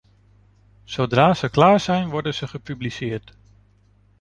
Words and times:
Zodra 0.83 1.33
ze 1.33 1.49
klaar 1.49 1.79
zijn, 1.79 2.09
worden 2.09 2.33
ze 2.33 2.47
gepubliceerd. 2.47 3.37